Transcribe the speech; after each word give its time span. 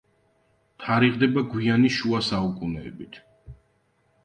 თარიღდება 0.83 1.43
გვიანი 1.51 1.93
შუა 1.99 2.23
საუკუნეებით. 2.31 3.23